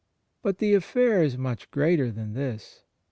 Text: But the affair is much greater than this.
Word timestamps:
But 0.41 0.57
the 0.57 0.73
affair 0.73 1.21
is 1.21 1.37
much 1.37 1.69
greater 1.69 2.09
than 2.09 2.33
this. 2.33 2.81